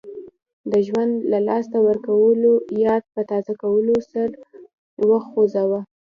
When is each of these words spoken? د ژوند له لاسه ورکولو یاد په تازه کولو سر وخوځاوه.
د 0.71 0.73
ژوند 0.87 1.13
له 1.31 1.39
لاسه 1.47 1.77
ورکولو 1.87 2.53
یاد 2.85 3.03
په 3.13 3.21
تازه 3.31 3.53
کولو 3.61 3.95
سر 4.11 4.29
وخوځاوه. 5.09 5.81